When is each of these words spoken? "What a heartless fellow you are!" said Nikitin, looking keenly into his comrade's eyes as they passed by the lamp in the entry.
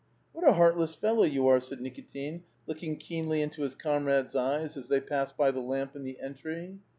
"What 0.33 0.47
a 0.49 0.53
heartless 0.53 0.95
fellow 0.95 1.25
you 1.25 1.45
are!" 1.47 1.59
said 1.61 1.77
Nikitin, 1.79 2.41
looking 2.65 2.97
keenly 2.97 3.43
into 3.43 3.61
his 3.61 3.75
comrade's 3.75 4.35
eyes 4.35 4.75
as 4.75 4.87
they 4.87 4.99
passed 4.99 5.37
by 5.37 5.51
the 5.51 5.59
lamp 5.61 5.95
in 5.95 6.01
the 6.03 6.19
entry. 6.19 6.79